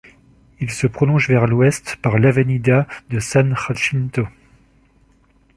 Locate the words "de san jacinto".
3.11-4.25